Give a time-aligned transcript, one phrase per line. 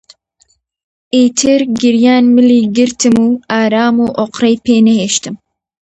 [1.15, 5.35] ئیتر گریان ملی گرتم و ئارام و ئۆقرەی پێ نەهێشتم